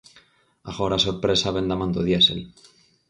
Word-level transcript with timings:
Agora 0.71 0.95
a 0.97 1.03
sorpresa 1.07 1.53
vén 1.55 1.67
da 1.69 1.79
man 1.79 1.91
do 1.95 2.05
diésel. 2.07 2.39